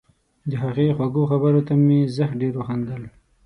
[0.49, 3.03] د هغې خوږو خبرو ته مې زښت ډېر وخندل